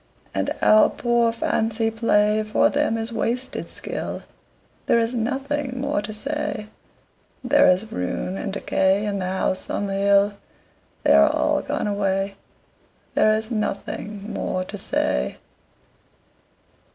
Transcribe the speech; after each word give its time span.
And 0.33 0.49
our 0.63 0.89
poor 0.89 1.31
fancy 1.31 1.91
play 1.91 2.41
For 2.41 2.71
them 2.71 2.97
is 2.97 3.13
wasted 3.13 3.69
skill: 3.69 4.23
There 4.87 4.97
is 4.97 5.13
nothing 5.13 5.79
more 5.79 6.01
to 6.01 6.11
say. 6.11 6.69
There 7.43 7.67
is 7.69 7.91
ruin 7.91 8.35
and 8.35 8.51
decay 8.51 9.05
In 9.05 9.19
the 9.19 9.27
House 9.27 9.69
on 9.69 9.85
the 9.85 9.93
Hill 9.93 10.33
They 11.03 11.13
are 11.13 11.29
all 11.29 11.61
gone 11.61 11.85
away, 11.85 12.33
There 13.13 13.31
is 13.31 13.51
nothing 13.51 14.33
more 14.33 14.63
to 14.63 14.75
say. 14.79 15.37